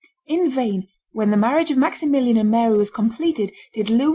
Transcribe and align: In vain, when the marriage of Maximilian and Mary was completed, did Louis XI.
In 0.25 0.49
vain, 0.49 0.87
when 1.11 1.29
the 1.29 1.37
marriage 1.37 1.69
of 1.69 1.77
Maximilian 1.77 2.35
and 2.35 2.49
Mary 2.49 2.75
was 2.75 2.89
completed, 2.89 3.51
did 3.75 3.91
Louis 3.91 4.05
XI. 4.05 4.09